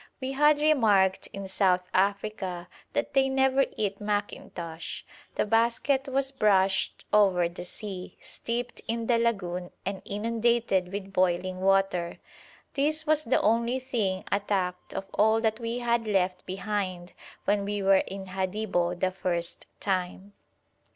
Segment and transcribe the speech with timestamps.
[0.19, 5.03] We had remarked in South Africa that they never eat mackintosh.
[5.35, 11.59] The basket was brushed over the sea, steeped in the lagoon, and inundated with boiling
[11.61, 12.17] water.
[12.73, 17.13] This was the only thing attacked of all that we had left behind
[17.45, 20.33] when we were in Hadibo the first time.